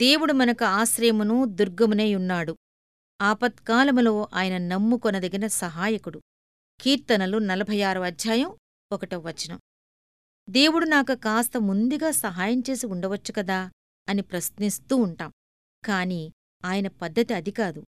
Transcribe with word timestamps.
దేవుడు 0.00 0.32
మనకు 0.32 0.64
ఆశ్రయమును 0.64 1.44
దుర్గమునై 1.44 2.14
ఉన్నాడు. 2.14 2.56
ఆపత్కాలములో 3.20 4.28
ఆయన 4.34 4.58
నమ్ముకొనదగిన 4.58 5.46
సహాయకుడు. 5.46 6.20
కీర్తనలు 6.80 7.38
నలభై 7.38 7.82
ఆరో 7.82 8.02
అధ్యాయం 8.02 8.56
ఒకటో 8.92 9.18
వచనం. 9.18 9.60
దేవుడు 10.50 10.84
నాకు 10.84 11.14
కాస్త 11.14 11.56
ముందుగా 11.56 12.10
సహాయం 12.10 12.62
చేసి 12.70 12.86
ఉండవచ్చు 12.86 13.32
కదా? 13.32 13.70
అని 14.08 14.22
ప్రశ్నిస్తూ 14.22 14.96
ఉంటాం. 14.96 15.32
కాని 15.84 16.32
ఆయన 16.64 16.88
పద్ధతి 16.88 17.34
అది 17.34 17.50
కాదు. 17.50 17.84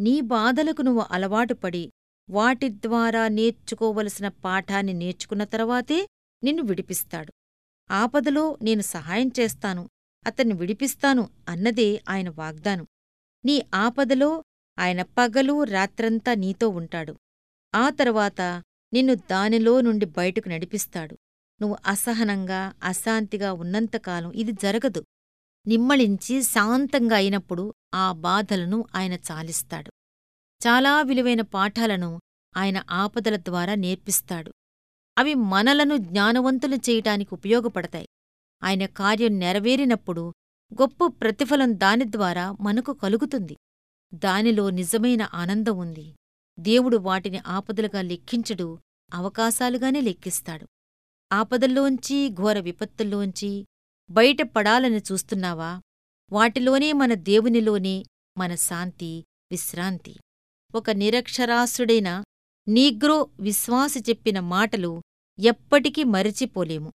నీ 0.00 0.20
బాధలకు 0.20 0.82
నువ్వు 0.82 1.06
అలవాటుపడి 1.10 1.90
వాటి 2.30 2.68
ద్వారా 2.68 3.28
నేర్చుకోవలసిన 3.28 4.28
పాఠాన్ని 4.28 4.92
నేర్చుకున్న 4.92 5.44
తర్వాతే 5.44 6.06
నిన్ను 6.44 6.62
విడిపిస్తాడు. 6.62 7.32
ఆపదలో 7.90 8.58
నేను 8.62 8.82
సహాయం 8.82 9.30
చేస్తాను. 9.40 9.88
అతన్ని 10.26 10.54
విడిపిస్తాను 10.54 11.30
అన్నదే 11.48 12.02
ఆయన 12.08 12.28
వాగ్దానం. 12.28 12.86
నీ 13.44 13.66
ఆపదలో 13.74 14.44
ఆయన 14.78 15.02
పగలూ 15.02 15.64
రాత్రంతా 15.64 16.34
నీతో 16.34 16.68
ఉంటాడు. 16.68 17.16
ఆ 17.74 17.90
తర్వాత 17.90 18.40
నిన్ను 18.92 19.14
దానిలో 19.14 19.80
నుండి 19.80 20.06
బయటకు 20.06 20.48
నడిపిస్తాడు. 20.48 21.18
నువ్వు 21.60 21.76
అసహనంగా 21.86 22.72
అశాంతిగా 22.82 23.52
ఉన్నంతకాలం 23.52 24.32
ఇది 24.32 24.52
జరగదు. 24.52 25.04
నిమ్మళించి 25.66 26.42
శాంతంగా 26.42 27.16
అయినప్పుడు 27.16 27.74
ఆ 27.94 28.12
బాధలను 28.12 28.84
ఆయన 28.94 29.12
చాలిస్తాడు. 29.12 29.92
చాలా 30.66 31.02
విలువైన 31.02 31.40
పాఠాలను 31.40 32.20
ఆయన 32.56 32.82
ఆపదల 32.90 33.36
ద్వారా 33.36 33.74
నేర్పిస్తాడు. 33.74 34.52
అవి 35.18 35.34
మనలను 35.34 35.96
జ్ఞానవంతులు 35.96 36.76
చేయటానికి 36.76 37.34
ఉపయోగపడతాయి. 37.34 38.08
ఆయన 38.62 38.86
కార్యం 38.86 39.38
నెరవేరినప్పుడు 39.38 40.32
గొప్ప 40.74 41.06
ప్రతిఫలం 41.06 41.78
దాని 41.78 42.04
ద్వారా 42.04 42.52
మనకు 42.52 42.92
కలుగుతుంది. 42.92 43.56
దానిలో 44.14 44.70
నిజమైన 44.70 45.28
ఆనందం 45.34 45.78
ఉంది. 45.78 46.14
దేవుడు 46.58 46.96
వాటిని 46.96 47.38
ఆపదలుగా 47.38 48.02
లెక్కించడు 48.02 48.78
అవకాశాలుగానే 49.14 50.00
లెక్కిస్తాడు. 50.00 50.66
ఆపదల్లోంచి 51.32 52.28
ఘోర 52.28 52.60
విపత్తుల్లోంచి 52.60 53.66
బయటపడాలని 54.10 54.98
చూస్తున్నావా? 54.98 55.80
వాటిలోనే 56.32 56.92
మన 56.92 57.14
దేవునిలోనే 57.14 58.04
మన 58.38 58.54
శాంతి 58.54 59.24
విశ్రాంతి. 59.50 60.16
ఒక 60.74 60.90
నిరక్షరాస్యుడైన 60.90 62.24
నీగ్రో 62.68 63.28
విశ్వాసి 63.40 64.00
చెప్పిన 64.00 64.40
మాటలు 64.40 65.02
ఎప్పటికీ 65.38 66.04
మరిచిపోలేము. 66.04 66.92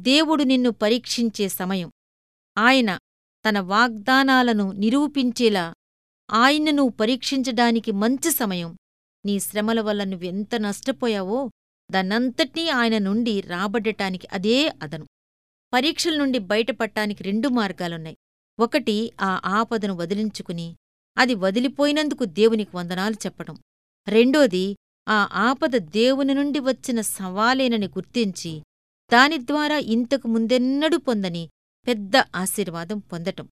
దేవుడు 0.00 0.42
నిన్ను 0.42 0.70
పరీక్షించే 0.70 1.48
సమయం. 1.48 1.90
ఆయన 2.58 2.98
తన 3.48 3.60
వాగ్దానాలను 3.60 4.72
నిరూపించేలా 4.72 5.74
ఆయనను 6.30 6.88
పరీక్షించడానికి 6.88 7.92
మంచి 7.92 8.30
సమయం. 8.30 8.76
నీ 9.26 9.40
శ్రమల 9.40 9.80
వల్ల 9.80 10.04
నువ్వెంత 10.04 10.54
నష్టపోయావో 10.56 11.50
దాన్నంతటినీ 11.90 12.68
ఆయన 12.68 12.98
నుండి 12.98 13.40
రాబడ్డటానికి 13.40 14.28
అదే 14.32 14.68
అదను. 14.82 15.06
పరీక్షల 15.72 16.16
నుండి 16.16 16.38
బయటపడటానికి 16.38 17.22
రెండు 17.22 17.48
మార్గాలున్నాయి. 17.48 18.16
ఒకటి 18.60 19.12
ఆ 19.20 19.40
ఆపదను 19.44 19.94
వదిలించుకుని 19.94 20.76
అది 21.18 21.34
వదిలిపోయినందుకు 21.34 22.24
దేవునికి 22.24 22.76
వందనాలు 22.76 23.14
చెప్పడం. 23.14 23.58
రెండోది 24.08 24.76
ఆ 25.08 25.28
ఆపద 25.32 25.76
దేవుని 25.76 26.34
నుండి 26.34 26.58
వచ్చిన 26.58 27.00
సవాలేనని 27.00 27.86
గుర్తించి 27.86 28.62
దాని 29.12 29.38
ద్వారా 29.38 29.78
ఇంతకు 29.78 30.28
ముందెన్నడూ 30.28 30.98
పొందని 30.98 31.48
పెద్ద 31.86 32.12
ఆశీర్వాదం 32.16 32.98
పొందటం. 32.98 33.48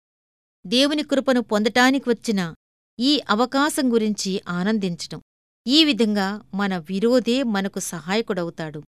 దేవుని 0.67 1.03
కృపను 1.03 1.41
పొందటానికి 1.41 2.11
వచ్చిన 2.11 2.55
ఈ 3.01 3.21
అవకాశం 3.31 3.93
గురించి 3.93 4.43
ఆనందించటం. 4.49 5.21
ఈ 5.67 5.85
విధంగా 5.85 6.43
మన 6.55 6.77
విరోధే 6.77 7.43
మనకు 7.43 7.79
సహాయకుడవుతాడు. 7.79 8.83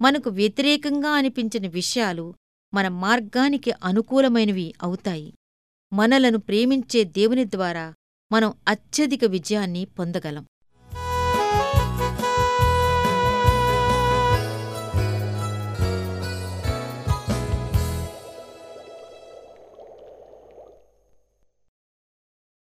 మనకు 0.00 0.30
వ్యతిరేకంగా 0.30 1.08
అనిపించిన 1.08 1.68
విషయాలు 1.68 2.34
మన 2.74 2.88
మార్గానికి 2.88 3.70
అనుకూలమైనవి 3.70 4.74
అవుతాయి. 4.82 5.34
మనలను 5.92 6.38
ప్రేమించే 6.38 7.04
దేవుని 7.04 7.44
ద్వారా 7.44 7.94
మనం 8.32 8.52
అత్యధిక 8.68 9.24
విజయాన్ని 9.24 9.84
పొందగలం. 9.84 10.46